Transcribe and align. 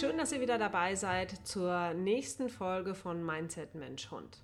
Schön, 0.00 0.16
dass 0.16 0.32
ihr 0.32 0.40
wieder 0.40 0.56
dabei 0.56 0.94
seid 0.94 1.46
zur 1.46 1.92
nächsten 1.92 2.48
Folge 2.48 2.94
von 2.94 3.22
Mindset 3.22 3.74
Mensch 3.74 4.10
Hund. 4.10 4.38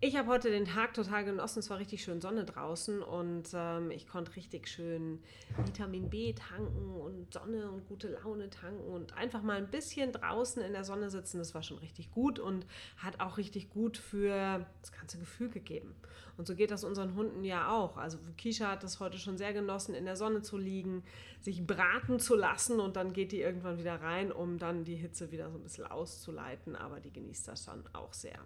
Ich 0.00 0.16
habe 0.16 0.28
heute 0.28 0.48
den 0.48 0.64
Tag 0.64 0.94
total 0.94 1.24
genossen. 1.24 1.58
Es 1.58 1.70
war 1.70 1.80
richtig 1.80 2.04
schön 2.04 2.20
Sonne 2.20 2.44
draußen 2.44 3.02
und 3.02 3.48
ähm, 3.52 3.90
ich 3.90 4.06
konnte 4.06 4.36
richtig 4.36 4.68
schön 4.68 5.18
Vitamin 5.64 6.08
B 6.08 6.34
tanken 6.34 7.00
und 7.00 7.34
Sonne 7.34 7.68
und 7.68 7.88
gute 7.88 8.06
Laune 8.06 8.48
tanken 8.48 8.92
und 8.92 9.16
einfach 9.16 9.42
mal 9.42 9.56
ein 9.56 9.68
bisschen 9.68 10.12
draußen 10.12 10.62
in 10.62 10.72
der 10.72 10.84
Sonne 10.84 11.10
sitzen. 11.10 11.38
Das 11.38 11.52
war 11.52 11.64
schon 11.64 11.78
richtig 11.78 12.12
gut 12.12 12.38
und 12.38 12.64
hat 12.98 13.18
auch 13.18 13.38
richtig 13.38 13.70
gut 13.70 13.96
für 13.98 14.64
das 14.82 14.92
ganze 14.92 15.18
Gefühl 15.18 15.48
gegeben. 15.48 15.96
Und 16.36 16.46
so 16.46 16.54
geht 16.54 16.70
das 16.70 16.84
unseren 16.84 17.16
Hunden 17.16 17.42
ja 17.42 17.68
auch. 17.68 17.96
Also 17.96 18.18
Kisha 18.36 18.70
hat 18.70 18.84
das 18.84 19.00
heute 19.00 19.18
schon 19.18 19.36
sehr 19.36 19.52
genossen, 19.52 19.96
in 19.96 20.04
der 20.04 20.14
Sonne 20.14 20.42
zu 20.42 20.58
liegen, 20.58 21.02
sich 21.40 21.66
braten 21.66 22.20
zu 22.20 22.36
lassen 22.36 22.78
und 22.78 22.94
dann 22.94 23.12
geht 23.12 23.32
die 23.32 23.40
irgendwann 23.40 23.78
wieder 23.78 24.00
rein, 24.00 24.30
um 24.30 24.58
dann 24.58 24.84
die 24.84 24.94
Hitze 24.94 25.32
wieder 25.32 25.50
so 25.50 25.58
ein 25.58 25.64
bisschen 25.64 25.88
auszuleiten. 25.88 26.76
Aber 26.76 27.00
die 27.00 27.12
genießt 27.12 27.48
das 27.48 27.64
dann 27.64 27.82
auch 27.94 28.12
sehr. 28.12 28.38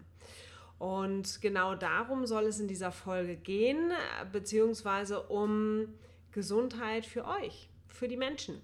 Und 0.83 1.41
genau 1.41 1.77
darum 1.77 2.27
soll 2.27 2.47
es 2.47 2.59
in 2.59 2.67
dieser 2.67 2.91
Folge 2.91 3.37
gehen, 3.37 3.93
beziehungsweise 4.33 5.23
um 5.23 5.87
Gesundheit 6.33 7.07
für 7.07 7.25
euch, 7.25 7.69
für 7.87 8.09
die 8.09 8.17
Menschen. 8.17 8.61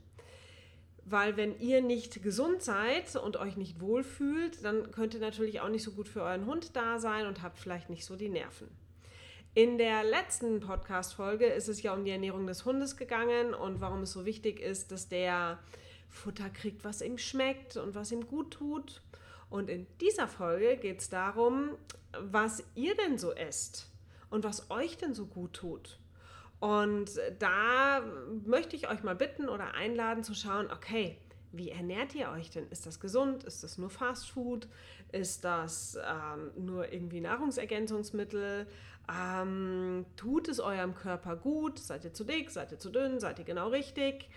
Weil 1.05 1.37
wenn 1.37 1.61
ihr 1.61 1.81
nicht 1.81 2.21
gesund 2.25 2.61
seid 2.61 3.15
und 3.15 3.37
euch 3.37 3.57
nicht 3.57 3.81
wohlfühlt, 3.81 4.65
dann 4.65 4.91
könnt 4.91 5.15
ihr 5.15 5.21
natürlich 5.21 5.61
auch 5.61 5.69
nicht 5.69 5.85
so 5.85 5.93
gut 5.93 6.09
für 6.09 6.23
euren 6.23 6.47
Hund 6.47 6.75
da 6.75 6.99
sein 6.99 7.25
und 7.25 7.41
habt 7.41 7.57
vielleicht 7.57 7.89
nicht 7.89 8.05
so 8.05 8.17
die 8.17 8.29
Nerven. 8.29 8.67
In 9.55 9.79
der 9.79 10.03
letzten 10.03 10.59
Podcast-Folge 10.59 11.47
ist 11.47 11.69
es 11.69 11.83
ja 11.83 11.95
um 11.95 12.05
die 12.05 12.11
Ernährung 12.11 12.49
des 12.49 12.65
Hundes 12.65 12.97
gegangen 12.97 13.55
und 13.55 13.81
warum 13.81 14.03
es 14.03 14.11
so 14.11 14.25
wichtig 14.25 14.59
ist, 14.59 14.91
dass 14.91 15.09
der 15.09 15.61
Futter 16.09 16.51
kriegt, 16.51 16.83
was 16.83 17.01
ihm 17.01 17.17
schmeckt 17.17 17.77
und 17.77 17.95
was 17.95 18.11
ihm 18.11 18.27
gut 18.27 18.55
tut. 18.55 19.03
Und 19.51 19.71
in 19.71 19.87
dieser 20.01 20.29
Folge 20.29 20.77
geht 20.77 21.01
es 21.01 21.09
darum, 21.09 21.71
was 22.19 22.63
ihr 22.75 22.95
denn 22.97 23.19
so 23.19 23.33
esst 23.33 23.91
und 24.31 24.45
was 24.45 24.71
euch 24.71 24.97
denn 24.97 25.15
so 25.15 25.27
gut 25.27 25.55
tut. 25.55 25.99
Und 26.61 27.11
da 27.39 28.03
möchte 28.45 28.77
ich 28.77 28.89
euch 28.89 29.03
mal 29.03 29.15
bitten 29.15 29.49
oder 29.49 29.75
einladen 29.75 30.25
zu 30.25 30.35
schauen, 30.35 30.71
okay, 30.71 31.19
wie 31.53 31.71
ernährt 31.71 32.15
ihr 32.15 32.31
euch 32.31 32.51
denn? 32.51 32.69
Ist 32.71 32.87
das 32.87 33.01
gesund? 33.01 33.45
Ist 33.45 33.63
das 33.63 33.79
nur 33.79 33.91
Fast 33.91 34.29
Food? 34.31 34.69
Ist 35.13 35.45
das 35.45 35.97
ähm, 35.97 36.51
nur 36.57 36.93
irgendwie 36.93 37.21
Nahrungsergänzungsmittel? 37.21 38.67
Ähm, 39.11 40.05
tut 40.17 40.49
es 40.49 40.61
eurem 40.61 40.95
Körper 40.95 41.37
gut? 41.37 41.79
Seid 41.79 42.05
ihr 42.05 42.13
zu 42.13 42.25
dick? 42.25 42.51
Seid 42.51 42.73
ihr 42.73 42.79
zu 42.79 42.91
dünn? 42.91 43.19
Seid 43.19 43.39
ihr 43.39 43.47
genau 43.47 43.69
richtig? 43.69 44.29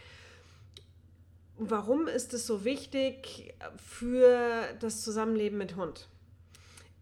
Warum 1.63 2.07
ist 2.07 2.33
es 2.33 2.47
so 2.47 2.65
wichtig 2.65 3.53
für 3.77 4.73
das 4.79 5.03
Zusammenleben 5.03 5.59
mit 5.59 5.75
Hund? 5.75 6.09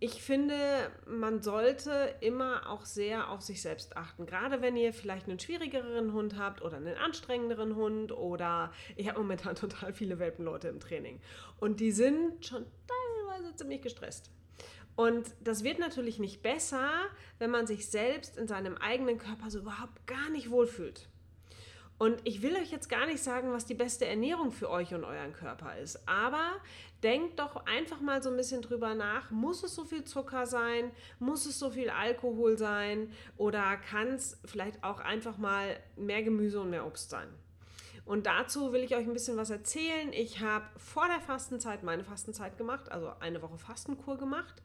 Ich 0.02 0.22
finde, 0.22 0.92
man 1.06 1.42
sollte 1.42 2.14
immer 2.20 2.70
auch 2.70 2.84
sehr 2.84 3.30
auf 3.30 3.42
sich 3.42 3.62
selbst 3.62 3.96
achten. 3.96 4.26
Gerade 4.26 4.62
wenn 4.62 4.76
ihr 4.76 4.92
vielleicht 4.92 5.30
einen 5.30 5.40
schwierigeren 5.40 6.12
Hund 6.12 6.38
habt 6.38 6.62
oder 6.62 6.76
einen 6.76 6.98
anstrengenderen 6.98 7.78
Hund 7.78 8.12
oder 8.12 8.74
ich 8.98 9.08
habe 9.08 9.20
momentan 9.20 9.56
total 9.56 9.94
viele 9.94 10.20
Welpenleute 10.20 10.68
im 10.68 10.82
Training 10.82 11.22
und 11.62 11.80
die 11.80 11.94
sind 11.94 12.46
schon 12.46 12.66
teilweise 12.86 13.56
ziemlich 13.56 13.82
gestresst. 13.82 14.30
Und 14.98 15.34
das 15.42 15.64
wird 15.64 15.80
natürlich 15.80 16.20
nicht 16.20 16.42
besser, 16.42 16.92
wenn 17.38 17.50
man 17.50 17.66
sich 17.66 17.90
selbst 17.90 18.38
in 18.38 18.50
seinem 18.50 18.76
eigenen 18.76 19.18
Körper 19.18 19.50
so 19.50 19.60
überhaupt 19.60 20.06
gar 20.06 20.30
nicht 20.30 20.50
wohlfühlt. 20.50 21.09
Und 22.00 22.22
ich 22.24 22.42
will 22.42 22.56
euch 22.56 22.72
jetzt 22.72 22.88
gar 22.88 23.06
nicht 23.06 23.22
sagen, 23.22 23.52
was 23.52 23.66
die 23.66 23.74
beste 23.74 24.06
Ernährung 24.06 24.54
für 24.54 24.70
euch 24.70 24.94
und 24.94 25.04
euren 25.04 25.34
Körper 25.34 25.78
ist. 25.78 26.08
Aber 26.08 26.54
denkt 27.04 27.40
doch 27.40 27.66
einfach 27.66 28.00
mal 28.00 28.24
so 28.24 28.30
ein 28.30 28.38
bisschen 28.38 28.62
drüber 28.62 28.96
nach. 28.96 29.32
Muss 29.32 29.64
es 29.64 29.76
so 29.76 29.84
viel 29.84 30.06
Zucker 30.06 30.46
sein? 30.46 30.92
Muss 31.20 31.46
es 31.46 31.60
so 31.60 31.70
viel 31.70 31.90
Alkohol 31.90 32.58
sein? 32.58 33.12
Oder 33.36 33.76
kann 33.76 34.08
es 34.08 34.40
vielleicht 34.46 34.82
auch 34.82 35.02
einfach 35.02 35.38
mal 35.38 35.78
mehr 35.98 36.24
Gemüse 36.24 36.62
und 36.62 36.70
mehr 36.70 36.88
Obst 36.88 37.10
sein? 37.10 37.28
Und 38.06 38.26
dazu 38.26 38.72
will 38.72 38.82
ich 38.82 38.96
euch 38.96 39.06
ein 39.06 39.14
bisschen 39.14 39.36
was 39.36 39.50
erzählen. 39.50 40.14
Ich 40.14 40.40
habe 40.40 40.66
vor 40.78 41.08
der 41.08 41.20
Fastenzeit 41.20 41.84
meine 41.84 42.06
Fastenzeit 42.06 42.58
gemacht, 42.58 42.90
also 42.94 43.12
eine 43.20 43.42
Woche 43.42 43.58
Fastenkur 43.58 44.18
gemacht 44.18 44.64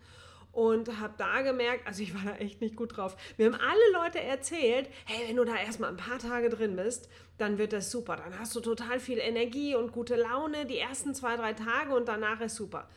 und 0.54 1.00
habe 1.00 1.14
da 1.18 1.42
gemerkt, 1.42 1.86
also 1.86 2.02
ich 2.02 2.14
war 2.14 2.22
da 2.24 2.36
echt 2.36 2.60
nicht 2.60 2.76
gut 2.76 2.96
drauf. 2.96 3.16
Mir 3.36 3.46
haben 3.46 3.60
alle 3.60 3.92
Leute 3.92 4.20
erzählt, 4.20 4.88
hey, 5.04 5.28
wenn 5.28 5.36
du 5.36 5.44
da 5.44 5.56
erstmal 5.56 5.90
ein 5.90 5.96
paar 5.96 6.18
Tage 6.18 6.48
drin 6.48 6.76
bist, 6.76 7.08
dann 7.38 7.58
wird 7.58 7.72
das 7.72 7.90
super. 7.90 8.16
Dann 8.16 8.38
hast 8.38 8.54
du 8.54 8.60
total 8.60 9.00
viel 9.00 9.18
Energie 9.18 9.74
und 9.74 9.92
gute 9.92 10.14
Laune 10.14 10.64
die 10.66 10.78
ersten 10.78 11.14
zwei, 11.14 11.36
drei 11.36 11.54
Tage 11.54 11.94
und 11.94 12.06
danach 12.06 12.40
ist 12.40 12.54
super. 12.54 12.88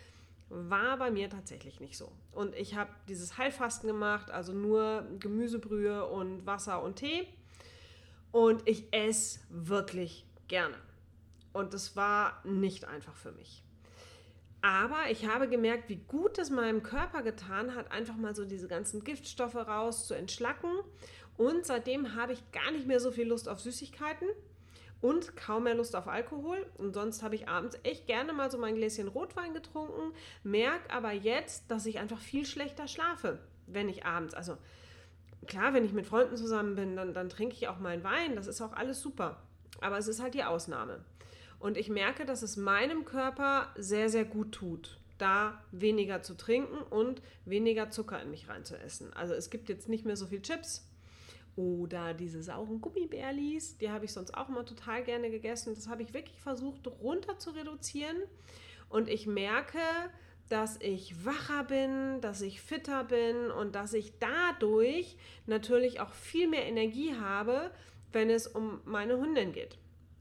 War 0.50 0.98
bei 0.98 1.10
mir 1.10 1.30
tatsächlich 1.30 1.80
nicht 1.80 1.98
so. 1.98 2.12
Und 2.32 2.56
ich 2.56 2.76
habe 2.76 2.92
dieses 3.10 3.38
Heilfasten 3.38 3.88
gemacht, 3.88 4.30
also 4.30 4.54
nur 4.54 5.06
Gemüsebrühe 5.20 6.06
und 6.06 6.46
Wasser 6.46 6.84
und 6.84 6.98
Tee. 6.98 7.28
Und 8.32 8.68
ich 8.68 8.94
esse 8.94 9.40
wirklich 9.50 10.26
gerne. 10.48 10.76
Und 11.54 11.74
das 11.74 11.96
war 11.96 12.40
nicht 12.46 12.86
einfach 12.86 13.16
für 13.16 13.32
mich. 13.32 13.64
Aber 14.68 15.10
ich 15.10 15.26
habe 15.26 15.48
gemerkt, 15.48 15.88
wie 15.88 15.96
gut 15.96 16.38
es 16.38 16.50
meinem 16.50 16.84
Körper 16.84 17.24
getan 17.24 17.74
hat, 17.74 17.90
einfach 17.90 18.18
mal 18.18 18.36
so 18.36 18.44
diese 18.44 18.68
ganzen 18.68 19.02
Giftstoffe 19.02 19.56
raus 19.56 20.08
zu 20.08 20.14
entschlacken. 20.14 20.70
Und 21.38 21.66
seitdem 21.66 22.16
habe 22.16 22.34
ich 22.34 22.52
gar 22.52 22.72
nicht 22.72 22.86
mehr 22.86 23.00
so 23.00 23.12
viel 23.12 23.30
Lust 23.30 23.48
auf 23.48 23.62
Süßigkeiten 23.62 24.28
und 25.00 25.38
kaum 25.38 25.64
mehr 25.64 25.76
Lust 25.76 25.96
auf 25.96 26.10
Alkohol. 26.10 26.66
Und 26.78 26.94
sonst 26.94 27.24
habe 27.24 27.36
ich 27.36 27.48
abends 27.48 27.80
echt 27.84 28.08
gerne 28.08 28.34
mal 28.34 28.52
so 28.52 28.58
mein 28.58 28.76
Gläschen 28.76 29.08
Rotwein 29.08 29.54
getrunken, 29.54 30.12
merke 30.44 30.92
aber 30.92 31.14
jetzt, 31.14 31.72
dass 31.72 31.86
ich 31.86 32.00
einfach 32.00 32.20
viel 32.20 32.46
schlechter 32.46 32.90
schlafe, 32.90 33.40
wenn 33.68 33.88
ich 33.88 34.06
abends, 34.06 34.34
also 34.34 34.58
klar, 35.46 35.74
wenn 35.74 35.86
ich 35.86 35.94
mit 35.94 36.08
Freunden 36.08 36.36
zusammen 36.36 36.76
bin, 36.76 36.98
dann, 36.98 37.14
dann 37.14 37.30
trinke 37.30 37.56
ich 37.56 37.70
auch 37.70 37.80
meinen 37.80 38.04
Wein, 38.04 38.36
das 38.36 38.48
ist 38.48 38.60
auch 38.60 38.74
alles 38.74 39.00
super. 39.00 39.42
Aber 39.80 39.98
es 39.98 40.10
ist 40.10 40.22
halt 40.22 40.34
die 40.34 40.44
Ausnahme. 40.44 41.06
Und 41.60 41.78
ich 41.78 41.90
merke, 41.90 42.26
dass 42.26 42.44
es 42.44 42.56
meinem 42.56 43.06
Körper 43.06 43.74
sehr, 43.76 44.10
sehr 44.10 44.26
gut 44.26 44.52
tut, 44.52 45.00
da 45.18 45.64
weniger 45.72 46.22
zu 46.22 46.36
trinken 46.36 46.78
und 46.78 47.22
weniger 47.46 47.90
Zucker 47.90 48.22
in 48.22 48.30
mich 48.30 48.48
reinzuessen. 48.48 49.12
Also 49.14 49.34
es 49.34 49.50
gibt 49.50 49.70
jetzt 49.70 49.90
nicht 49.90 50.06
mehr 50.06 50.16
so 50.16 50.28
viel 50.28 50.42
Chips 50.42 50.88
oder 51.56 52.14
diese 52.14 52.44
sauren 52.44 52.80
Gummibärlis, 52.82 53.78
die 53.80 53.90
habe 53.90 54.06
ich 54.06 54.14
sonst 54.14 54.38
auch 54.38 54.50
immer 54.50 54.66
total 54.66 55.04
gerne 55.04 55.32
gegessen. 55.32 55.74
Das 55.74 55.88
habe 55.88 56.04
ich 56.04 56.14
wirklich 56.14 56.40
versucht 56.40 56.88
runter 57.02 57.40
zu 57.40 57.50
reduzieren. 57.50 58.18
Und 58.90 59.10
ich 59.10 59.26
merke, 59.26 59.80
dass 60.50 60.80
ich 60.80 61.26
wacher 61.26 61.64
bin, 61.64 62.22
dass 62.22 62.42
ich 62.42 62.62
fitter 62.62 63.04
bin 63.04 63.50
und 63.50 63.74
dass 63.74 63.94
ich 63.94 64.14
dadurch 64.20 65.18
natürlich 65.48 66.00
auch 66.00 66.14
viel 66.14 66.48
mehr 66.48 66.68
Energie 66.68 67.16
habe, 67.16 67.72
wenn 68.14 68.30
es 68.30 68.46
um 68.46 68.80
meine 68.86 69.18
Hündin 69.18 69.52
geht 69.52 69.78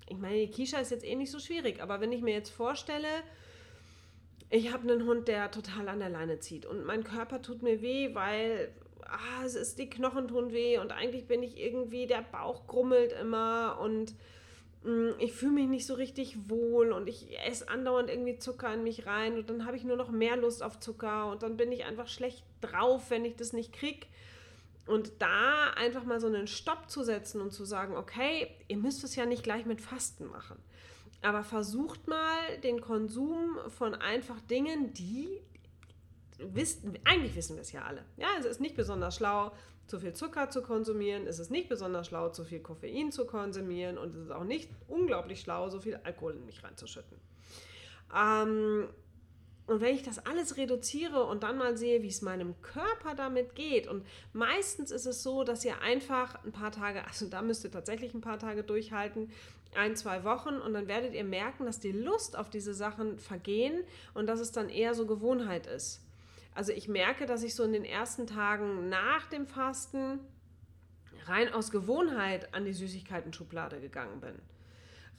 ich 0.08 0.16
meine, 0.18 0.36
die 0.36 0.50
Kisha 0.50 0.78
ist 0.78 0.90
jetzt 0.90 1.04
eh 1.04 1.14
nicht 1.14 1.30
so 1.30 1.38
schwierig, 1.38 1.80
aber 1.82 2.00
wenn 2.00 2.12
ich 2.12 2.22
mir 2.22 2.34
jetzt 2.34 2.50
vorstelle, 2.50 3.08
ich 4.50 4.72
habe 4.72 4.90
einen 4.90 5.06
Hund, 5.06 5.28
der 5.28 5.50
total 5.50 5.88
an 5.88 5.98
der 5.98 6.08
Leine 6.08 6.38
zieht 6.38 6.66
und 6.66 6.84
mein 6.84 7.02
Körper 7.02 7.42
tut 7.42 7.62
mir 7.62 7.82
weh, 7.82 8.14
weil 8.14 8.72
ah, 9.02 9.44
es 9.44 9.54
ist 9.54 9.78
die 9.78 9.90
Knochen 9.90 10.28
tun 10.28 10.52
weh 10.52 10.78
und 10.78 10.92
eigentlich 10.92 11.26
bin 11.26 11.42
ich 11.42 11.58
irgendwie, 11.58 12.06
der 12.06 12.22
Bauch 12.22 12.66
grummelt 12.66 13.12
immer 13.12 13.78
und 13.80 14.14
mh, 14.84 14.90
mm, 14.90 15.14
ich 15.18 15.32
fühle 15.32 15.52
mich 15.52 15.68
nicht 15.68 15.86
so 15.86 15.94
richtig 15.94 16.48
wohl 16.48 16.92
und 16.92 17.08
ich 17.08 17.36
esse 17.40 17.68
andauernd 17.68 18.08
irgendwie 18.08 18.38
Zucker 18.38 18.72
in 18.72 18.84
mich 18.84 19.06
rein 19.06 19.36
und 19.36 19.50
dann 19.50 19.66
habe 19.66 19.76
ich 19.76 19.84
nur 19.84 19.96
noch 19.96 20.10
mehr 20.10 20.36
Lust 20.36 20.62
auf 20.62 20.78
Zucker 20.78 21.30
und 21.30 21.42
dann 21.42 21.56
bin 21.56 21.72
ich 21.72 21.84
einfach 21.84 22.08
schlecht 22.08 22.44
drauf, 22.60 23.10
wenn 23.10 23.24
ich 23.24 23.34
das 23.34 23.52
nicht 23.52 23.72
kriege. 23.72 24.06
Und 24.86 25.20
da 25.20 25.70
einfach 25.76 26.04
mal 26.04 26.20
so 26.20 26.28
einen 26.28 26.46
Stopp 26.46 26.88
zu 26.88 27.02
setzen 27.02 27.40
und 27.40 27.52
zu 27.52 27.64
sagen, 27.64 27.96
okay, 27.96 28.48
ihr 28.68 28.76
müsst 28.76 29.02
es 29.02 29.16
ja 29.16 29.26
nicht 29.26 29.42
gleich 29.42 29.66
mit 29.66 29.80
Fasten 29.80 30.26
machen. 30.26 30.58
Aber 31.22 31.42
versucht 31.42 32.06
mal 32.06 32.58
den 32.62 32.80
Konsum 32.80 33.58
von 33.68 33.94
einfach 33.94 34.40
Dingen, 34.42 34.94
die 34.94 35.42
wissen, 36.38 36.98
eigentlich 37.04 37.34
wissen 37.34 37.56
wir 37.56 37.62
es 37.62 37.72
ja 37.72 37.82
alle. 37.82 38.04
Ja, 38.16 38.28
es 38.38 38.44
ist 38.44 38.60
nicht 38.60 38.76
besonders 38.76 39.16
schlau, 39.16 39.52
zu 39.86 39.98
viel 39.98 40.12
Zucker 40.12 40.50
zu 40.50 40.62
konsumieren. 40.62 41.26
Es 41.26 41.38
ist 41.38 41.50
nicht 41.50 41.68
besonders 41.68 42.08
schlau, 42.08 42.28
zu 42.28 42.44
viel 42.44 42.60
Koffein 42.60 43.12
zu 43.12 43.24
konsumieren. 43.24 43.98
Und 43.98 44.14
es 44.14 44.22
ist 44.22 44.30
auch 44.30 44.44
nicht 44.44 44.70
unglaublich 44.88 45.40
schlau, 45.40 45.68
so 45.68 45.80
viel 45.80 45.98
Alkohol 46.04 46.34
in 46.34 46.46
mich 46.46 46.62
reinzuschütten. 46.62 47.18
Ähm, 48.14 48.88
und 49.66 49.80
wenn 49.80 49.94
ich 49.94 50.02
das 50.02 50.24
alles 50.24 50.56
reduziere 50.56 51.24
und 51.24 51.42
dann 51.42 51.58
mal 51.58 51.76
sehe, 51.76 52.02
wie 52.02 52.08
es 52.08 52.22
meinem 52.22 52.60
Körper 52.62 53.14
damit 53.16 53.56
geht, 53.56 53.88
und 53.88 54.06
meistens 54.32 54.92
ist 54.92 55.06
es 55.06 55.22
so, 55.22 55.42
dass 55.42 55.64
ihr 55.64 55.80
einfach 55.82 56.42
ein 56.44 56.52
paar 56.52 56.70
Tage, 56.70 57.04
also 57.04 57.26
da 57.26 57.42
müsst 57.42 57.64
ihr 57.64 57.70
tatsächlich 57.70 58.14
ein 58.14 58.20
paar 58.20 58.38
Tage 58.38 58.62
durchhalten, 58.62 59.30
ein, 59.74 59.96
zwei 59.96 60.22
Wochen, 60.22 60.56
und 60.56 60.72
dann 60.72 60.86
werdet 60.86 61.14
ihr 61.14 61.24
merken, 61.24 61.66
dass 61.66 61.80
die 61.80 61.92
Lust 61.92 62.38
auf 62.38 62.48
diese 62.48 62.74
Sachen 62.74 63.18
vergehen 63.18 63.82
und 64.14 64.28
dass 64.28 64.38
es 64.38 64.52
dann 64.52 64.68
eher 64.68 64.94
so 64.94 65.04
Gewohnheit 65.04 65.66
ist. 65.66 66.00
Also 66.54 66.72
ich 66.72 66.88
merke, 66.88 67.26
dass 67.26 67.42
ich 67.42 67.54
so 67.54 67.64
in 67.64 67.72
den 67.72 67.84
ersten 67.84 68.26
Tagen 68.26 68.88
nach 68.88 69.26
dem 69.26 69.46
Fasten 69.46 70.20
rein 71.26 71.52
aus 71.52 71.72
Gewohnheit 71.72 72.54
an 72.54 72.64
die 72.64 72.72
Süßigkeiten-Schublade 72.72 73.80
gegangen 73.80 74.20
bin 74.20 74.36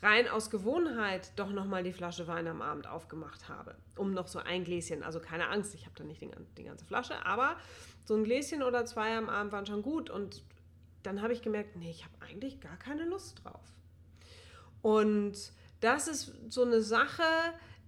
rein 0.02 0.28
aus 0.28 0.50
Gewohnheit 0.50 1.32
doch 1.36 1.50
nochmal 1.50 1.84
die 1.84 1.94
Flasche 1.94 2.28
Wein 2.28 2.48
am 2.48 2.62
Abend 2.62 2.88
aufgemacht 2.88 3.50
habe, 3.50 3.76
um 3.96 4.14
noch 4.14 4.28
so 4.28 4.40
ein 4.40 4.64
Gläschen, 4.64 5.04
also 5.04 5.20
keine 5.20 5.50
Angst, 5.50 5.74
ich 5.74 5.86
habe 5.86 5.96
da 5.96 6.04
nicht 6.04 6.22
die 6.58 6.64
ganze 6.64 6.86
Flasche, 6.86 7.26
aber 7.26 7.58
so 8.06 8.16
ein 8.16 8.24
Gläschen 8.24 8.64
oder 8.64 8.86
zwei 8.86 9.18
am 9.18 9.30
Abend 9.30 9.52
waren 9.52 9.66
schon 9.66 9.82
gut 9.82 10.10
und 10.10 10.44
dann 11.04 11.22
habe 11.22 11.34
ich 11.34 11.42
gemerkt, 11.42 11.76
nee, 11.76 11.90
ich 11.90 12.04
habe 12.04 12.14
eigentlich 12.20 12.60
gar 12.60 12.78
keine 12.78 13.06
Lust 13.06 13.44
drauf. 13.44 13.74
Und 14.82 15.52
das 15.80 16.08
ist 16.08 16.34
so 16.50 16.64
eine 16.64 16.82
Sache, 16.82 17.24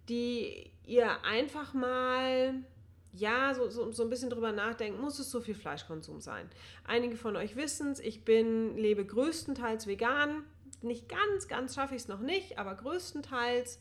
die 0.07 0.71
ihr 0.85 1.23
einfach 1.23 1.73
mal 1.73 2.55
ja, 3.13 3.53
so, 3.55 3.69
so, 3.69 3.91
so 3.91 4.03
ein 4.03 4.09
bisschen 4.09 4.29
drüber 4.29 4.51
nachdenken, 4.51 5.01
muss 5.01 5.19
es 5.19 5.31
so 5.31 5.41
viel 5.41 5.55
Fleischkonsum 5.55 6.21
sein? 6.21 6.49
Einige 6.85 7.15
von 7.15 7.35
euch 7.35 7.55
wissen 7.55 7.91
es, 7.91 7.99
ich 7.99 8.23
bin, 8.23 8.77
lebe 8.77 9.05
größtenteils 9.05 9.87
vegan. 9.87 10.43
Nicht 10.81 11.09
ganz, 11.09 11.47
ganz 11.47 11.75
schaffe 11.75 11.95
ich 11.95 12.03
es 12.03 12.07
noch 12.07 12.21
nicht, 12.21 12.57
aber 12.57 12.75
größtenteils. 12.75 13.79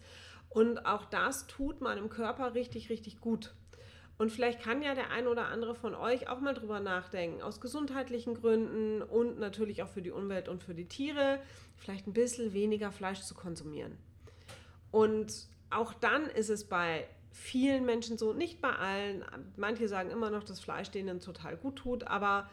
Und 0.50 0.86
auch 0.86 1.04
das 1.04 1.46
tut 1.46 1.80
meinem 1.80 2.08
Körper 2.08 2.54
richtig, 2.54 2.90
richtig 2.90 3.20
gut. 3.20 3.54
Und 4.18 4.32
vielleicht 4.32 4.60
kann 4.60 4.82
ja 4.82 4.94
der 4.94 5.10
ein 5.10 5.28
oder 5.28 5.46
andere 5.46 5.76
von 5.76 5.94
euch 5.94 6.28
auch 6.28 6.40
mal 6.40 6.54
drüber 6.54 6.80
nachdenken, 6.80 7.40
aus 7.40 7.60
gesundheitlichen 7.60 8.34
Gründen 8.34 9.00
und 9.00 9.38
natürlich 9.38 9.82
auch 9.82 9.88
für 9.88 10.02
die 10.02 10.10
Umwelt 10.10 10.48
und 10.48 10.64
für 10.64 10.74
die 10.74 10.86
Tiere, 10.86 11.40
vielleicht 11.76 12.08
ein 12.08 12.12
bisschen 12.12 12.52
weniger 12.52 12.90
Fleisch 12.90 13.20
zu 13.20 13.34
konsumieren. 13.34 13.96
Und 14.90 15.46
auch 15.70 15.94
dann 15.94 16.26
ist 16.26 16.50
es 16.50 16.64
bei 16.64 17.06
vielen 17.30 17.84
Menschen 17.84 18.18
so, 18.18 18.32
nicht 18.32 18.60
bei 18.60 18.72
allen. 18.72 19.24
Manche 19.56 19.86
sagen 19.86 20.10
immer 20.10 20.30
noch, 20.30 20.42
dass 20.42 20.58
Fleisch 20.58 20.90
denen 20.90 21.20
total 21.20 21.56
gut 21.56 21.76
tut, 21.76 22.04
aber 22.04 22.50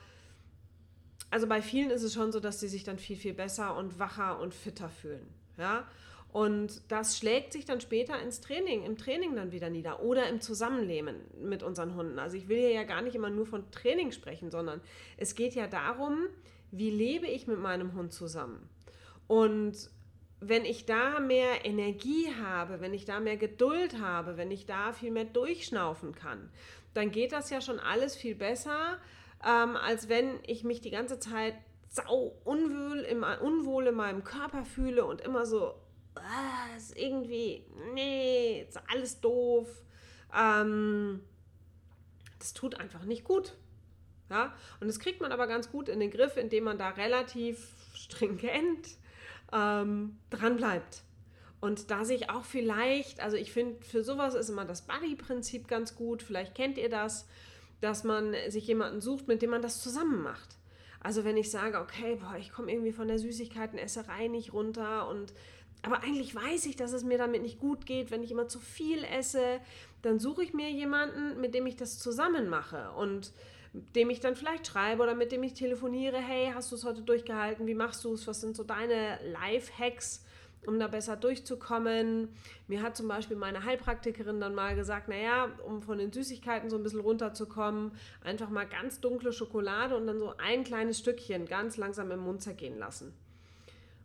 also 1.30 1.48
bei 1.48 1.62
vielen 1.62 1.90
ist 1.90 2.04
es 2.04 2.14
schon 2.14 2.32
so, 2.32 2.40
dass 2.40 2.60
sie 2.60 2.68
sich 2.68 2.84
dann 2.84 2.98
viel, 2.98 3.18
viel 3.18 3.34
besser 3.34 3.76
und 3.76 4.00
wacher 4.00 4.40
und 4.40 4.54
fitter 4.54 4.90
fühlen. 4.90 5.28
Ja? 5.58 5.88
Und 6.32 6.82
das 6.90 7.18
schlägt 7.18 7.54
sich 7.54 7.66
dann 7.66 7.80
später 7.80 8.22
ins 8.22 8.42
Training, 8.42 8.84
im 8.84 8.98
Training 8.98 9.36
dann 9.36 9.52
wieder 9.52 9.70
nieder 9.70 10.02
oder 10.02 10.28
im 10.28 10.42
Zusammenleben 10.42 11.16
mit 11.42 11.64
unseren 11.64 11.96
Hunden. 11.96 12.20
Also 12.20 12.36
ich 12.36 12.50
will 12.50 12.60
hier 12.60 12.72
ja 12.72 12.84
gar 12.84 13.02
nicht 13.02 13.16
immer 13.16 13.30
nur 13.30 13.46
von 13.46 13.72
Training 13.72 14.12
sprechen, 14.12 14.52
sondern 14.52 14.82
es 15.18 15.36
geht 15.36 15.56
ja 15.56 15.68
darum, 15.68 16.28
wie 16.72 16.90
lebe 16.90 17.28
ich 17.28 17.48
mit 17.48 17.60
meinem 17.60 17.94
Hund 17.94 18.12
zusammen. 18.12 18.70
Und 19.28 19.90
wenn 20.42 20.66
ich 20.66 20.86
da 20.86 21.20
mehr 21.20 21.66
Energie 21.66 22.28
habe, 22.44 22.82
wenn 22.82 22.94
ich 22.94 23.06
da 23.06 23.20
mehr 23.20 23.38
Geduld 23.38 24.02
habe, 24.02 24.38
wenn 24.38 24.52
ich 24.52 24.66
da 24.66 24.92
viel 24.92 25.12
mehr 25.12 25.26
durchschnaufen 25.26 26.14
kann, 26.14 26.50
dann 26.94 27.12
geht 27.12 27.32
das 27.32 27.50
ja 27.50 27.62
schon 27.62 27.80
alles 27.80 28.16
viel 28.16 28.36
besser, 28.36 29.00
ähm, 29.46 29.78
als 29.78 30.10
wenn 30.10 30.40
ich 30.46 30.64
mich 30.64 30.82
die 30.82 30.92
ganze 30.92 31.20
Zeit 31.20 31.56
sau 31.90 32.36
unwohl, 32.44 33.00
im, 33.02 33.24
unwohl 33.42 33.88
in 33.88 33.96
meinem 33.96 34.24
Körper 34.24 34.66
fühle 34.66 35.06
und 35.06 35.22
immer 35.22 35.46
so, 35.46 35.76
ah, 36.16 36.76
ist 36.76 36.98
irgendwie, 36.98 37.66
nee, 37.94 38.66
ist 38.68 38.80
alles 38.90 39.22
doof. 39.22 39.68
Ähm, 40.36 41.22
das 42.40 42.54
tut 42.54 42.80
einfach 42.80 43.06
nicht 43.06 43.24
gut. 43.24 43.56
Ja? 44.30 44.54
Und 44.80 44.88
das 44.88 45.00
kriegt 45.00 45.22
man 45.22 45.32
aber 45.32 45.48
ganz 45.48 45.72
gut 45.72 45.90
in 45.90 46.00
den 46.00 46.12
Griff, 46.12 46.38
indem 46.38 46.66
man 46.66 46.78
da 46.78 46.90
relativ 46.90 47.72
stringent 47.94 48.98
ähm, 49.54 50.18
dran 50.30 50.58
bleibt. 50.58 51.04
Und 51.62 51.90
da 51.90 52.04
sich 52.04 52.30
auch 52.30 52.46
vielleicht, 52.46 53.22
also 53.22 53.38
ich 53.38 53.52
finde, 53.52 53.84
für 53.84 54.04
sowas 54.04 54.36
ist 54.36 54.50
immer 54.50 54.66
das 54.66 54.86
Buddy-Prinzip 54.86 55.68
ganz 55.68 55.96
gut. 55.96 56.22
Vielleicht 56.22 56.54
kennt 56.54 56.78
ihr 56.78 56.90
das, 56.90 57.28
dass 57.82 58.04
man 58.04 58.34
sich 58.50 58.68
jemanden 58.68 59.02
sucht, 59.02 59.28
mit 59.28 59.42
dem 59.42 59.52
man 59.52 59.62
das 59.62 59.82
zusammen 59.82 60.22
macht. 60.22 60.58
Also 61.00 61.24
wenn 61.24 61.38
ich 61.38 61.52
sage, 61.52 61.80
okay, 61.80 62.16
boah, 62.16 62.36
ich 62.40 62.52
komme 62.52 62.72
irgendwie 62.72 62.92
von 62.92 63.08
der 63.08 63.20
Süßigkeitenesserei 63.20 64.28
nicht 64.28 64.54
runter 64.54 65.08
und 65.08 65.34
aber 65.84 66.02
eigentlich 66.02 66.34
weiß 66.34 66.66
ich, 66.66 66.76
dass 66.76 66.94
es 66.94 67.04
mir 67.04 67.20
damit 67.20 67.44
nicht 67.44 67.60
gut 67.60 67.86
geht, 67.86 68.10
wenn 68.10 68.24
ich 68.24 68.32
immer 68.32 68.48
zu 68.48 68.60
viel 68.60 69.04
esse, 69.04 69.60
dann 70.02 70.18
suche 70.18 70.44
ich 70.44 70.52
mir 70.52 70.72
jemanden, 70.72 71.40
mit 71.40 71.54
dem 71.54 71.68
ich 71.68 71.76
das 71.76 72.00
zusammen 72.00 72.50
mache 72.50 72.90
und 72.94 73.32
dem 73.96 74.10
ich 74.10 74.20
dann 74.20 74.36
vielleicht 74.36 74.66
schreibe 74.66 75.04
oder 75.04 75.14
mit 75.14 75.32
dem 75.32 75.44
ich 75.44 75.54
telefoniere, 75.54 76.18
hey, 76.18 76.52
hast 76.56 76.72
du 76.72 76.76
es 76.76 76.86
heute 76.86 77.04
durchgehalten? 77.04 77.68
Wie 77.68 77.76
machst 77.76 78.04
du 78.04 78.14
es? 78.14 78.26
Was 78.26 78.42
sind 78.42 78.56
so 78.56 78.64
deine 78.64 79.20
Life-Hacks, 79.32 80.25
um 80.68 80.80
da 80.80 80.88
besser 80.88 81.16
durchzukommen? 81.16 82.30
Mir 82.68 82.82
hat 82.82 82.96
zum 82.96 83.08
Beispiel 83.08 83.38
meine 83.38 83.64
Heilpraktikerin 83.64 84.40
dann 84.40 84.56
mal 84.56 84.76
gesagt, 84.76 85.08
naja, 85.08 85.50
um 85.66 85.82
von 85.82 85.98
den 85.98 86.12
Süßigkeiten 86.12 86.70
so 86.70 86.78
ein 86.78 86.84
bisschen 86.84 87.00
runterzukommen, 87.00 87.92
einfach 88.22 88.50
mal 88.50 88.68
ganz 88.68 89.00
dunkle 89.00 89.34
Schokolade 89.34 89.96
und 89.96 90.08
dann 90.08 90.20
so 90.20 90.34
ein 90.38 90.64
kleines 90.64 91.00
Stückchen 91.00 91.46
ganz 91.46 91.78
langsam 91.78 92.12
im 92.12 92.20
Mund 92.20 92.42
zergehen 92.42 92.78
lassen. 92.78 93.14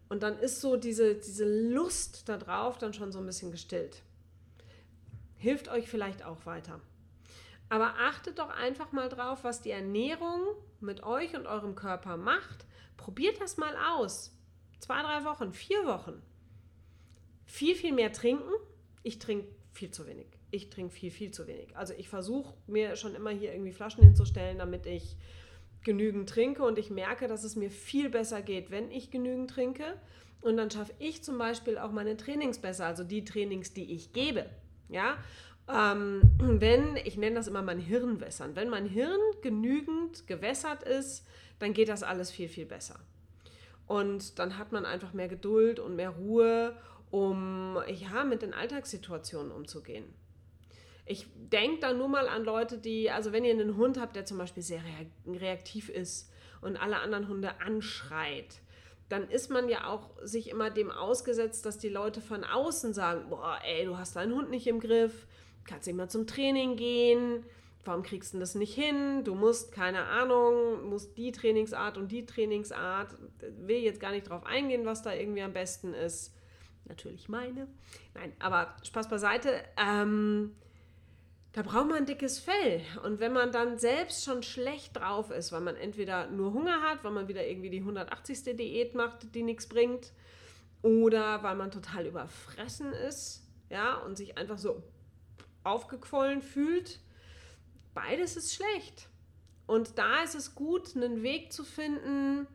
Und 0.08 0.22
dann 0.24 0.38
ist 0.38 0.60
so 0.60 0.76
diese, 0.76 1.14
diese 1.14 1.44
Lust 1.72 2.28
darauf 2.28 2.78
dann 2.78 2.92
schon 2.92 3.12
so 3.12 3.20
ein 3.20 3.26
bisschen 3.26 3.52
gestillt. 3.52 4.02
Hilft 5.36 5.68
euch 5.68 5.88
vielleicht 5.88 6.24
auch 6.24 6.44
weiter. 6.46 6.80
Aber 7.68 7.94
achtet 8.00 8.40
doch 8.40 8.50
einfach 8.50 8.90
mal 8.90 9.08
drauf, 9.08 9.44
was 9.44 9.62
die 9.62 9.70
Ernährung 9.70 10.40
mit 10.80 11.04
euch 11.04 11.36
und 11.36 11.46
eurem 11.46 11.76
Körper 11.76 12.16
macht. 12.16 12.66
Probiert 12.96 13.40
das 13.40 13.56
mal 13.56 13.74
aus. 13.94 14.36
Zwei, 14.80 15.00
drei 15.02 15.24
Wochen, 15.24 15.52
vier 15.52 15.86
Wochen. 15.86 16.20
Viel, 17.50 17.74
viel 17.74 17.92
mehr 17.92 18.12
trinken. 18.12 18.48
Ich 19.02 19.18
trinke 19.18 19.48
viel 19.72 19.90
zu 19.90 20.06
wenig. 20.06 20.28
Ich 20.52 20.70
trinke 20.70 20.94
viel, 20.94 21.10
viel 21.10 21.32
zu 21.32 21.48
wenig. 21.48 21.76
Also 21.76 21.92
ich 21.98 22.08
versuche 22.08 22.54
mir 22.68 22.94
schon 22.94 23.16
immer 23.16 23.30
hier 23.30 23.52
irgendwie 23.52 23.72
Flaschen 23.72 24.04
hinzustellen, 24.04 24.58
damit 24.58 24.86
ich 24.86 25.16
genügend 25.82 26.28
trinke 26.28 26.62
und 26.62 26.78
ich 26.78 26.90
merke, 26.90 27.26
dass 27.26 27.42
es 27.42 27.56
mir 27.56 27.70
viel 27.70 28.08
besser 28.08 28.40
geht, 28.40 28.70
wenn 28.70 28.92
ich 28.92 29.10
genügend 29.10 29.50
trinke. 29.50 29.96
Und 30.40 30.56
dann 30.58 30.70
schaffe 30.70 30.92
ich 31.00 31.24
zum 31.24 31.38
Beispiel 31.38 31.76
auch 31.76 31.90
meine 31.90 32.16
Trainings 32.16 32.60
besser, 32.60 32.86
also 32.86 33.02
die 33.02 33.24
Trainings, 33.24 33.72
die 33.72 33.94
ich 33.94 34.12
gebe. 34.12 34.46
Ja, 34.88 35.18
ähm, 35.68 36.22
wenn, 36.38 36.96
ich 37.04 37.16
nenne 37.16 37.34
das 37.34 37.48
immer 37.48 37.62
mein 37.62 37.80
Hirn 37.80 38.20
wässern, 38.20 38.54
wenn 38.54 38.68
mein 38.68 38.86
Hirn 38.86 39.20
genügend 39.42 40.28
gewässert 40.28 40.84
ist, 40.84 41.26
dann 41.58 41.72
geht 41.72 41.88
das 41.88 42.04
alles 42.04 42.30
viel, 42.30 42.48
viel 42.48 42.66
besser. 42.66 43.00
Und 43.88 44.38
dann 44.38 44.56
hat 44.56 44.70
man 44.70 44.86
einfach 44.86 45.14
mehr 45.14 45.26
Geduld 45.26 45.80
und 45.80 45.96
mehr 45.96 46.10
Ruhe, 46.10 46.76
um 47.10 47.78
ja, 47.88 48.24
mit 48.24 48.42
den 48.42 48.54
Alltagssituationen 48.54 49.52
umzugehen. 49.52 50.04
Ich 51.06 51.26
denke 51.34 51.80
da 51.80 51.92
nur 51.92 52.08
mal 52.08 52.28
an 52.28 52.44
Leute, 52.44 52.78
die, 52.78 53.10
also 53.10 53.32
wenn 53.32 53.44
ihr 53.44 53.52
einen 53.52 53.76
Hund 53.76 53.98
habt, 53.98 54.14
der 54.14 54.26
zum 54.26 54.38
Beispiel 54.38 54.62
sehr 54.62 54.82
reaktiv 55.26 55.88
ist 55.88 56.30
und 56.60 56.76
alle 56.76 56.98
anderen 56.98 57.26
Hunde 57.26 57.60
anschreit, 57.60 58.60
dann 59.08 59.28
ist 59.28 59.50
man 59.50 59.68
ja 59.68 59.88
auch 59.88 60.10
sich 60.22 60.50
immer 60.50 60.70
dem 60.70 60.90
ausgesetzt, 60.90 61.66
dass 61.66 61.78
die 61.78 61.88
Leute 61.88 62.20
von 62.20 62.44
außen 62.44 62.94
sagen, 62.94 63.28
boah, 63.28 63.58
ey, 63.64 63.84
du 63.84 63.98
hast 63.98 64.14
deinen 64.14 64.32
Hund 64.32 64.50
nicht 64.50 64.68
im 64.68 64.78
Griff, 64.78 65.26
kannst 65.64 65.88
nicht 65.88 65.96
mal 65.96 66.08
zum 66.08 66.28
Training 66.28 66.76
gehen, 66.76 67.44
warum 67.84 68.04
kriegst 68.04 68.34
du 68.34 68.38
das 68.38 68.54
nicht 68.54 68.74
hin? 68.74 69.24
Du 69.24 69.34
musst, 69.34 69.72
keine 69.72 70.04
Ahnung, 70.04 70.88
musst 70.88 71.18
die 71.18 71.32
Trainingsart 71.32 71.98
und 71.98 72.12
die 72.12 72.24
Trainingsart, 72.24 73.16
will 73.58 73.78
jetzt 73.78 73.98
gar 73.98 74.12
nicht 74.12 74.28
drauf 74.28 74.44
eingehen, 74.44 74.86
was 74.86 75.02
da 75.02 75.12
irgendwie 75.12 75.42
am 75.42 75.52
besten 75.52 75.92
ist. 75.92 76.32
Natürlich 76.90 77.28
meine. 77.28 77.68
Nein, 78.14 78.32
aber 78.40 78.74
Spaß 78.82 79.08
beiseite. 79.08 79.62
Ähm, 79.76 80.56
da 81.52 81.62
braucht 81.62 81.88
man 81.88 82.04
dickes 82.04 82.40
Fell. 82.40 82.82
Und 83.04 83.20
wenn 83.20 83.32
man 83.32 83.52
dann 83.52 83.78
selbst 83.78 84.24
schon 84.24 84.42
schlecht 84.42 84.96
drauf 84.96 85.30
ist, 85.30 85.52
weil 85.52 85.60
man 85.60 85.76
entweder 85.76 86.26
nur 86.26 86.52
Hunger 86.52 86.82
hat, 86.82 87.04
weil 87.04 87.12
man 87.12 87.28
wieder 87.28 87.46
irgendwie 87.46 87.70
die 87.70 87.78
180. 87.78 88.56
Diät 88.56 88.96
macht, 88.96 89.36
die 89.36 89.44
nichts 89.44 89.68
bringt, 89.68 90.12
oder 90.82 91.44
weil 91.44 91.54
man 91.54 91.70
total 91.70 92.06
überfressen 92.06 92.92
ist, 92.92 93.46
ja, 93.68 93.94
und 93.98 94.16
sich 94.16 94.36
einfach 94.36 94.58
so 94.58 94.82
aufgequollen 95.62 96.42
fühlt. 96.42 96.98
Beides 97.94 98.36
ist 98.36 98.52
schlecht. 98.52 99.08
Und 99.68 99.96
da 99.96 100.24
ist 100.24 100.34
es 100.34 100.56
gut, 100.56 100.96
einen 100.96 101.22
Weg 101.22 101.52
zu 101.52 101.62
finden, 101.62 102.48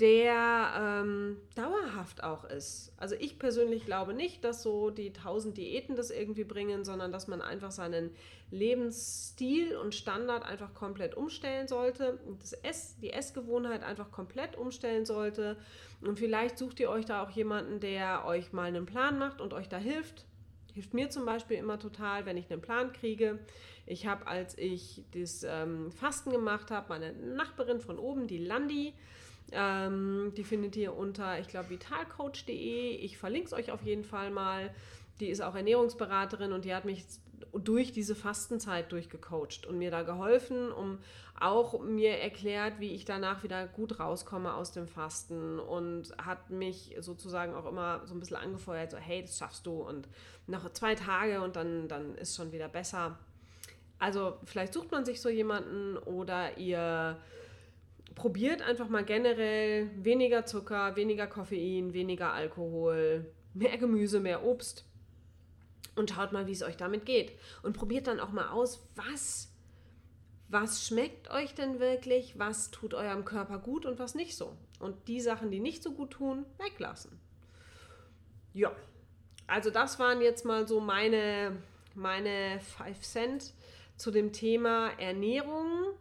der 0.00 1.02
ähm, 1.04 1.36
dauerhaft 1.54 2.24
auch 2.24 2.44
ist. 2.44 2.92
Also 2.96 3.14
ich 3.18 3.38
persönlich 3.38 3.84
glaube 3.84 4.14
nicht, 4.14 4.42
dass 4.42 4.62
so 4.62 4.90
die 4.90 5.12
tausend 5.12 5.58
Diäten 5.58 5.96
das 5.96 6.10
irgendwie 6.10 6.44
bringen, 6.44 6.84
sondern 6.84 7.12
dass 7.12 7.28
man 7.28 7.42
einfach 7.42 7.70
seinen 7.70 8.10
Lebensstil 8.50 9.76
und 9.76 9.94
Standard 9.94 10.44
einfach 10.44 10.72
komplett 10.74 11.14
umstellen 11.14 11.68
sollte, 11.68 12.18
das 12.40 12.52
Ess, 12.52 12.96
die 13.00 13.12
Essgewohnheit 13.12 13.82
einfach 13.82 14.10
komplett 14.10 14.56
umstellen 14.56 15.04
sollte. 15.04 15.56
Und 16.00 16.18
vielleicht 16.18 16.58
sucht 16.58 16.80
ihr 16.80 16.88
euch 16.88 17.04
da 17.04 17.22
auch 17.22 17.30
jemanden, 17.30 17.80
der 17.80 18.24
euch 18.24 18.52
mal 18.52 18.64
einen 18.64 18.86
Plan 18.86 19.18
macht 19.18 19.40
und 19.40 19.52
euch 19.52 19.68
da 19.68 19.78
hilft. 19.78 20.24
Hilft 20.72 20.94
mir 20.94 21.10
zum 21.10 21.26
Beispiel 21.26 21.58
immer 21.58 21.78
total, 21.78 22.24
wenn 22.24 22.38
ich 22.38 22.50
einen 22.50 22.62
Plan 22.62 22.92
kriege. 22.92 23.40
Ich 23.84 24.06
habe, 24.06 24.26
als 24.26 24.56
ich 24.56 25.04
das 25.12 25.44
ähm, 25.46 25.92
Fasten 25.92 26.30
gemacht 26.30 26.70
habe, 26.70 26.88
meine 26.88 27.12
Nachbarin 27.12 27.80
von 27.80 27.98
oben, 27.98 28.26
die 28.26 28.38
Landi, 28.38 28.94
Ähm, 29.50 30.32
die 30.36 30.44
findet 30.44 30.76
ihr 30.76 30.94
unter, 30.94 31.38
ich 31.40 31.48
glaube, 31.48 31.70
vitalcoach.de. 31.70 32.96
Ich 32.96 33.18
verlinke 33.18 33.46
es 33.46 33.52
euch 33.52 33.70
auf 33.70 33.82
jeden 33.82 34.04
Fall 34.04 34.30
mal. 34.30 34.72
Die 35.20 35.28
ist 35.28 35.42
auch 35.42 35.54
Ernährungsberaterin 35.54 36.52
und 36.52 36.64
die 36.64 36.74
hat 36.74 36.84
mich 36.84 37.04
durch 37.52 37.92
diese 37.92 38.14
Fastenzeit 38.14 38.92
durchgecoacht 38.92 39.66
und 39.66 39.78
mir 39.78 39.90
da 39.90 40.02
geholfen, 40.02 40.72
um 40.72 40.98
auch 41.38 41.80
mir 41.80 42.18
erklärt, 42.18 42.78
wie 42.78 42.94
ich 42.94 43.04
danach 43.04 43.42
wieder 43.42 43.66
gut 43.66 43.98
rauskomme 43.98 44.54
aus 44.54 44.72
dem 44.72 44.86
Fasten 44.86 45.58
und 45.58 46.16
hat 46.18 46.50
mich 46.50 46.96
sozusagen 47.00 47.54
auch 47.54 47.66
immer 47.66 48.06
so 48.06 48.14
ein 48.14 48.20
bisschen 48.20 48.36
angefeuert, 48.36 48.92
so 48.92 48.96
hey, 48.96 49.22
das 49.22 49.38
schaffst 49.38 49.66
du 49.66 49.82
und 49.82 50.08
noch 50.46 50.70
zwei 50.72 50.94
Tage 50.94 51.42
und 51.42 51.56
dann, 51.56 51.88
dann 51.88 52.14
ist 52.14 52.36
schon 52.36 52.52
wieder 52.52 52.68
besser. 52.68 53.18
Also 53.98 54.38
vielleicht 54.44 54.72
sucht 54.72 54.90
man 54.90 55.04
sich 55.04 55.20
so 55.20 55.28
jemanden 55.28 55.96
oder 55.98 56.56
ihr 56.58 57.18
probiert 58.14 58.62
einfach 58.62 58.88
mal 58.88 59.04
generell 59.04 59.90
weniger 60.02 60.44
Zucker, 60.46 60.96
weniger 60.96 61.26
Koffein, 61.26 61.92
weniger 61.92 62.32
Alkohol, 62.32 63.26
mehr 63.54 63.78
Gemüse, 63.78 64.20
mehr 64.20 64.44
Obst 64.44 64.84
und 65.94 66.10
schaut 66.10 66.32
mal, 66.32 66.46
wie 66.46 66.52
es 66.52 66.62
euch 66.62 66.76
damit 66.76 67.06
geht. 67.06 67.32
Und 67.62 67.76
probiert 67.76 68.06
dann 68.06 68.20
auch 68.20 68.32
mal 68.32 68.48
aus, 68.48 68.88
was, 68.94 69.52
was 70.48 70.86
schmeckt 70.86 71.30
euch 71.30 71.54
denn 71.54 71.80
wirklich, 71.80 72.38
was 72.38 72.70
tut 72.70 72.94
eurem 72.94 73.24
Körper 73.24 73.58
gut 73.58 73.86
und 73.86 73.98
was 73.98 74.14
nicht 74.14 74.36
so. 74.36 74.56
Und 74.78 75.08
die 75.08 75.20
Sachen, 75.20 75.50
die 75.50 75.60
nicht 75.60 75.82
so 75.82 75.92
gut 75.92 76.12
tun, 76.12 76.44
weglassen. 76.58 77.20
Ja, 78.54 78.74
also 79.46 79.70
das 79.70 79.98
waren 79.98 80.20
jetzt 80.20 80.44
mal 80.44 80.66
so 80.66 80.80
meine, 80.80 81.56
meine 81.94 82.60
5 82.78 83.00
Cent 83.00 83.54
zu 83.96 84.10
dem 84.10 84.32
Thema 84.32 84.90
Ernährung 84.98 85.94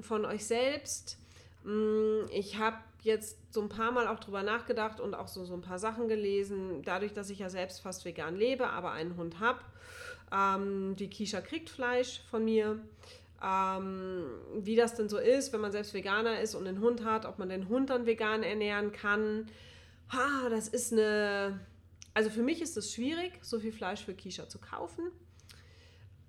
von 0.00 0.24
euch 0.24 0.46
selbst. 0.46 1.18
Mm, 1.64 2.26
ich 2.30 2.58
habe 2.58 2.76
jetzt 3.02 3.52
so 3.52 3.60
ein 3.60 3.68
paar 3.68 3.92
Mal 3.92 4.06
auch 4.06 4.18
drüber 4.18 4.42
nachgedacht 4.42 5.00
und 5.00 5.14
auch 5.14 5.28
so, 5.28 5.44
so 5.44 5.54
ein 5.54 5.60
paar 5.60 5.78
Sachen 5.78 6.08
gelesen. 6.08 6.82
Dadurch, 6.84 7.12
dass 7.12 7.30
ich 7.30 7.38
ja 7.38 7.50
selbst 7.50 7.80
fast 7.80 8.04
vegan 8.04 8.36
lebe, 8.36 8.68
aber 8.68 8.92
einen 8.92 9.16
Hund 9.16 9.40
habe. 9.40 9.60
Ähm, 10.32 10.96
die 10.96 11.08
Kisha 11.08 11.40
kriegt 11.40 11.68
Fleisch 11.70 12.22
von 12.30 12.44
mir. 12.44 12.78
Ähm, 13.42 14.26
wie 14.54 14.76
das 14.76 14.94
denn 14.94 15.08
so 15.08 15.18
ist, 15.18 15.52
wenn 15.52 15.60
man 15.60 15.72
selbst 15.72 15.92
Veganer 15.92 16.40
ist 16.40 16.54
und 16.54 16.66
einen 16.66 16.80
Hund 16.80 17.04
hat, 17.04 17.26
ob 17.26 17.38
man 17.38 17.50
den 17.50 17.68
Hund 17.68 17.90
dann 17.90 18.06
vegan 18.06 18.42
ernähren 18.42 18.92
kann. 18.92 19.48
Ha, 20.10 20.48
das 20.48 20.68
ist 20.68 20.92
eine. 20.92 21.60
Also 22.14 22.30
für 22.30 22.42
mich 22.42 22.62
ist 22.62 22.76
es 22.76 22.94
schwierig, 22.94 23.32
so 23.42 23.58
viel 23.58 23.72
Fleisch 23.72 24.04
für 24.04 24.14
Kisha 24.14 24.48
zu 24.48 24.58
kaufen. 24.58 25.10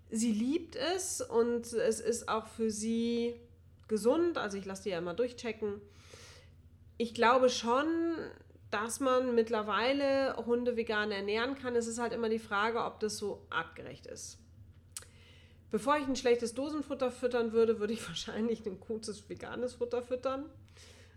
Sie 0.09 0.31
liebt 0.31 0.75
es 0.75 1.21
und 1.21 1.71
es 1.73 1.99
ist 1.99 2.27
auch 2.27 2.47
für 2.47 2.71
sie 2.71 3.35
gesund. 3.87 4.37
Also 4.37 4.57
ich 4.57 4.65
lasse 4.65 4.83
die 4.83 4.89
ja 4.89 4.97
immer 4.97 5.13
durchchecken 5.13 5.81
ich 6.97 7.13
glaube 7.13 7.49
schon, 7.49 7.87
dass 8.71 8.99
man 8.99 9.35
mittlerweile 9.35 10.35
Hunde 10.45 10.77
vegan 10.77 11.11
ernähren 11.11 11.55
kann. 11.55 11.75
Es 11.75 11.87
ist 11.87 11.99
halt 11.99 12.13
immer 12.13 12.29
die 12.29 12.39
Frage, 12.39 12.83
ob 12.83 12.99
das 12.99 13.17
so 13.17 13.45
artgerecht 13.49 14.07
ist. 14.07 14.39
Bevor 15.71 15.97
ich 15.97 16.07
ein 16.07 16.15
schlechtes 16.15 16.53
Dosenfutter 16.53 17.11
füttern 17.11 17.51
würde, 17.51 17.79
würde 17.79 17.93
ich 17.93 18.07
wahrscheinlich 18.07 18.65
ein 18.65 18.79
gutes 18.79 19.29
veganes 19.29 19.75
Futter 19.75 20.01
füttern. 20.01 20.45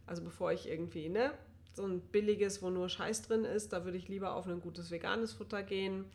Also 0.07 0.23
bevor 0.23 0.53
ich 0.53 0.69
irgendwie, 0.69 1.09
ne, 1.09 1.33
so 1.75 1.85
ein 1.85 2.01
billiges, 2.01 2.63
wo 2.63 2.71
nur 2.71 2.89
Scheiß 2.89 3.23
drin 3.23 3.45
ist, 3.45 3.73
da 3.73 3.85
würde 3.85 3.99
ich 3.99 4.09
lieber 4.09 4.35
auf 4.35 4.47
ein 4.47 4.61
gutes 4.61 4.91
veganes 4.91 5.33
Futter 5.33 5.63
gehen. 5.63 6.07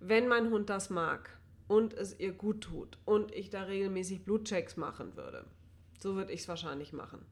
Wenn 0.00 0.26
mein 0.26 0.50
Hund 0.50 0.70
das 0.70 0.90
mag 0.90 1.38
und 1.68 1.94
es 1.94 2.18
ihr 2.18 2.32
gut 2.32 2.62
tut 2.62 2.98
und 3.04 3.32
ich 3.32 3.50
da 3.50 3.62
regelmäßig 3.62 4.24
Blutchecks 4.24 4.76
machen 4.76 5.16
würde, 5.16 5.44
so 6.04 6.16
würde 6.16 6.32
ich 6.32 6.40
es 6.40 6.48
wahrscheinlich 6.48 6.92
machen. 6.92 7.24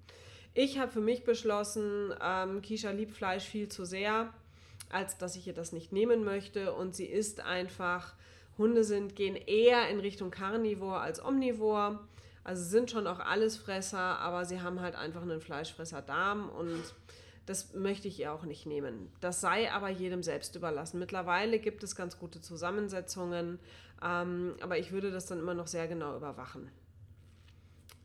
Ich 0.54 0.78
habe 0.78 0.90
für 0.90 1.02
mich 1.02 1.24
beschlossen, 1.24 2.14
ähm, 2.22 2.62
Kisha 2.62 2.90
liebt 2.90 3.12
Fleisch 3.12 3.44
viel 3.44 3.68
zu 3.68 3.84
sehr, 3.84 4.32
als 4.90 5.18
dass 5.18 5.36
ich 5.36 5.46
ihr 5.46 5.52
das 5.52 5.72
nicht 5.72 5.92
nehmen 5.92 6.24
möchte. 6.24 6.72
Und 6.72 6.96
sie 6.96 7.04
ist 7.04 7.40
einfach, 7.40 8.14
Hunde 8.56 8.82
sind, 8.82 9.14
gehen 9.14 9.36
eher 9.36 9.90
in 9.90 10.00
Richtung 10.00 10.30
Carnivore 10.30 11.00
als 11.00 11.22
Omnivore. 11.22 12.00
Also 12.44 12.64
sind 12.64 12.90
schon 12.90 13.06
auch 13.06 13.20
Allesfresser, 13.20 13.98
aber 13.98 14.46
sie 14.46 14.62
haben 14.62 14.80
halt 14.80 14.94
einfach 14.94 15.22
einen 15.22 15.42
Fleischfresser-Darm 15.42 16.48
und 16.48 16.82
das 17.44 17.74
möchte 17.74 18.08
ich 18.08 18.20
ihr 18.20 18.32
auch 18.32 18.44
nicht 18.44 18.64
nehmen. 18.64 19.12
Das 19.20 19.42
sei 19.42 19.70
aber 19.70 19.90
jedem 19.90 20.22
selbst 20.22 20.56
überlassen. 20.56 20.98
Mittlerweile 20.98 21.58
gibt 21.58 21.84
es 21.84 21.94
ganz 21.94 22.18
gute 22.18 22.40
Zusammensetzungen, 22.40 23.58
ähm, 24.02 24.54
aber 24.62 24.78
ich 24.78 24.92
würde 24.92 25.10
das 25.10 25.26
dann 25.26 25.40
immer 25.40 25.54
noch 25.54 25.66
sehr 25.66 25.86
genau 25.88 26.16
überwachen. 26.16 26.70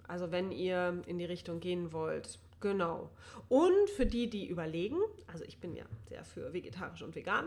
Also 0.07 0.31
wenn 0.31 0.51
ihr 0.51 1.01
in 1.05 1.17
die 1.17 1.25
Richtung 1.25 1.59
gehen 1.59 1.91
wollt. 1.91 2.39
Genau. 2.59 3.11
Und 3.49 3.89
für 3.91 4.07
die, 4.07 4.31
die 4.31 4.47
überlegen, 4.47 4.97
also 5.27 5.43
ich 5.43 5.59
bin 5.59 5.75
ja 5.75 5.85
sehr 6.09 6.25
für 6.25 6.53
vegetarisch 6.53 7.03
und 7.03 7.13
vegan, 7.13 7.45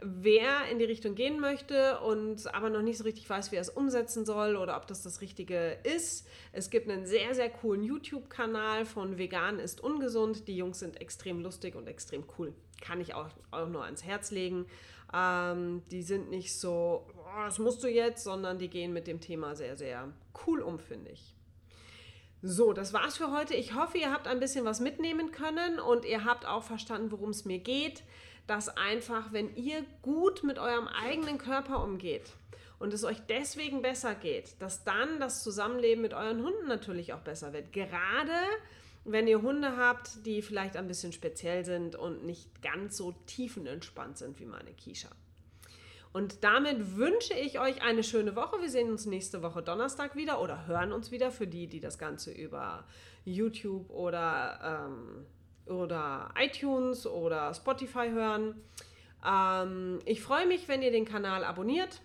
wer 0.00 0.66
in 0.70 0.78
die 0.78 0.86
Richtung 0.86 1.14
gehen 1.14 1.38
möchte 1.38 2.00
und 2.00 2.52
aber 2.54 2.70
noch 2.70 2.80
nicht 2.80 2.96
so 2.96 3.04
richtig 3.04 3.28
weiß, 3.28 3.52
wie 3.52 3.56
er 3.56 3.60
es 3.60 3.68
umsetzen 3.68 4.24
soll 4.24 4.56
oder 4.56 4.78
ob 4.78 4.86
das 4.86 5.02
das 5.02 5.20
Richtige 5.20 5.76
ist, 5.82 6.26
es 6.52 6.70
gibt 6.70 6.88
einen 6.88 7.04
sehr, 7.04 7.34
sehr 7.34 7.50
coolen 7.50 7.82
YouTube-Kanal 7.82 8.86
von 8.86 9.18
Vegan 9.18 9.58
ist 9.58 9.82
ungesund. 9.82 10.48
Die 10.48 10.56
Jungs 10.56 10.78
sind 10.78 10.98
extrem 10.98 11.40
lustig 11.40 11.74
und 11.74 11.86
extrem 11.86 12.24
cool. 12.38 12.54
Kann 12.80 13.02
ich 13.02 13.12
auch, 13.12 13.28
auch 13.50 13.68
nur 13.68 13.84
ans 13.84 14.02
Herz 14.04 14.30
legen. 14.30 14.64
Ähm, 15.12 15.82
die 15.90 16.02
sind 16.02 16.30
nicht 16.30 16.54
so, 16.54 17.06
oh, 17.18 17.44
das 17.44 17.58
musst 17.58 17.84
du 17.84 17.88
jetzt, 17.88 18.24
sondern 18.24 18.58
die 18.58 18.68
gehen 18.68 18.94
mit 18.94 19.06
dem 19.06 19.20
Thema 19.20 19.54
sehr, 19.56 19.76
sehr 19.76 20.10
cool 20.46 20.62
um, 20.62 20.78
finde 20.78 21.10
ich. 21.10 21.34
So, 22.40 22.72
das 22.72 22.92
war's 22.92 23.16
für 23.16 23.32
heute. 23.32 23.54
Ich 23.54 23.74
hoffe, 23.74 23.98
ihr 23.98 24.12
habt 24.12 24.28
ein 24.28 24.38
bisschen 24.38 24.64
was 24.64 24.78
mitnehmen 24.78 25.32
können 25.32 25.80
und 25.80 26.04
ihr 26.04 26.24
habt 26.24 26.46
auch 26.46 26.62
verstanden, 26.62 27.10
worum 27.10 27.30
es 27.30 27.44
mir 27.44 27.58
geht. 27.58 28.04
Dass 28.46 28.68
einfach, 28.68 29.32
wenn 29.32 29.54
ihr 29.56 29.84
gut 30.02 30.44
mit 30.44 30.58
eurem 30.58 30.88
eigenen 30.88 31.36
Körper 31.36 31.82
umgeht 31.82 32.32
und 32.78 32.94
es 32.94 33.04
euch 33.04 33.18
deswegen 33.28 33.82
besser 33.82 34.14
geht, 34.14 34.60
dass 34.62 34.84
dann 34.84 35.20
das 35.20 35.42
Zusammenleben 35.42 36.00
mit 36.00 36.14
euren 36.14 36.42
Hunden 36.42 36.66
natürlich 36.68 37.12
auch 37.12 37.20
besser 37.20 37.52
wird. 37.52 37.72
Gerade 37.72 38.32
wenn 39.04 39.26
ihr 39.26 39.42
Hunde 39.42 39.76
habt, 39.76 40.24
die 40.24 40.40
vielleicht 40.40 40.76
ein 40.76 40.86
bisschen 40.86 41.12
speziell 41.12 41.64
sind 41.64 41.96
und 41.96 42.24
nicht 42.24 42.62
ganz 42.62 42.96
so 42.96 43.12
tiefenentspannt 43.26 44.16
sind 44.16 44.38
wie 44.38 44.46
meine 44.46 44.72
Kisha. 44.72 45.08
Und 46.12 46.42
damit 46.42 46.96
wünsche 46.96 47.34
ich 47.34 47.60
euch 47.60 47.82
eine 47.82 48.02
schöne 48.02 48.34
Woche. 48.34 48.60
Wir 48.60 48.70
sehen 48.70 48.90
uns 48.90 49.06
nächste 49.06 49.42
Woche 49.42 49.62
Donnerstag 49.62 50.16
wieder 50.16 50.40
oder 50.40 50.66
hören 50.66 50.92
uns 50.92 51.10
wieder 51.10 51.30
für 51.30 51.46
die, 51.46 51.66
die 51.66 51.80
das 51.80 51.98
Ganze 51.98 52.32
über 52.32 52.84
YouTube 53.24 53.90
oder, 53.90 54.88
ähm, 54.88 55.26
oder 55.66 56.32
iTunes 56.38 57.06
oder 57.06 57.52
Spotify 57.52 58.10
hören. 58.10 58.54
Ähm, 59.24 59.98
ich 60.06 60.22
freue 60.22 60.46
mich, 60.46 60.68
wenn 60.68 60.82
ihr 60.82 60.90
den 60.90 61.04
Kanal 61.04 61.44
abonniert, 61.44 62.00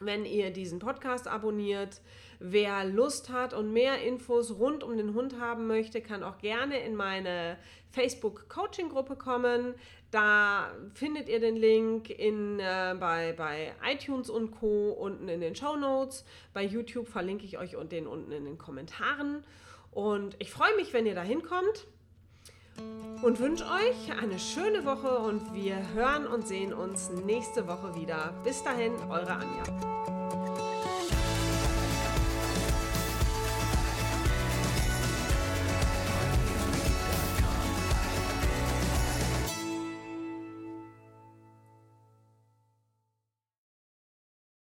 wenn 0.00 0.24
ihr 0.24 0.50
diesen 0.52 0.78
Podcast 0.78 1.26
abonniert. 1.26 2.00
Wer 2.44 2.84
Lust 2.84 3.30
hat 3.30 3.54
und 3.54 3.72
mehr 3.72 4.02
Infos 4.02 4.58
rund 4.58 4.82
um 4.82 4.96
den 4.96 5.14
Hund 5.14 5.38
haben 5.38 5.68
möchte, 5.68 6.00
kann 6.00 6.24
auch 6.24 6.38
gerne 6.38 6.80
in 6.84 6.96
meine 6.96 7.56
Facebook-Coaching-Gruppe 7.92 9.14
kommen. 9.14 9.74
Da 10.10 10.72
findet 10.92 11.28
ihr 11.28 11.38
den 11.38 11.54
Link 11.54 12.10
in, 12.10 12.58
äh, 12.58 12.96
bei, 12.98 13.32
bei 13.32 13.72
iTunes 13.88 14.28
und 14.28 14.50
Co. 14.50 14.90
unten 14.90 15.28
in 15.28 15.40
den 15.40 15.54
Show 15.54 15.76
Notes. 15.76 16.24
Bei 16.52 16.64
YouTube 16.64 17.06
verlinke 17.06 17.44
ich 17.44 17.58
euch 17.58 17.76
den 17.88 18.08
unten 18.08 18.32
in 18.32 18.44
den 18.44 18.58
Kommentaren. 18.58 19.44
Und 19.92 20.34
ich 20.40 20.50
freue 20.50 20.74
mich, 20.74 20.92
wenn 20.92 21.06
ihr 21.06 21.14
da 21.14 21.22
hinkommt 21.22 21.86
und 23.22 23.38
wünsche 23.38 23.64
euch 23.66 24.20
eine 24.20 24.40
schöne 24.40 24.84
Woche 24.84 25.18
und 25.18 25.54
wir 25.54 25.76
hören 25.94 26.26
und 26.26 26.48
sehen 26.48 26.74
uns 26.74 27.08
nächste 27.24 27.68
Woche 27.68 27.94
wieder. 27.94 28.34
Bis 28.42 28.64
dahin, 28.64 28.94
eure 29.08 29.30
Anja. 29.30 30.11